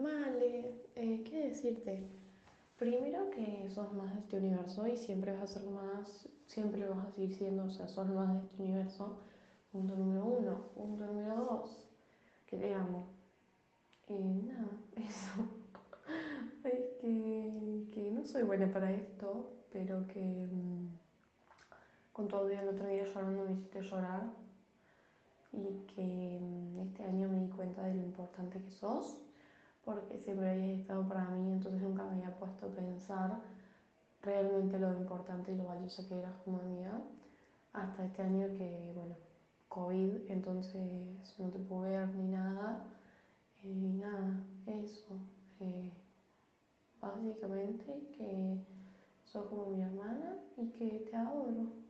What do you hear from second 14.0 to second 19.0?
Y nada, eso. es que, que, no soy buena para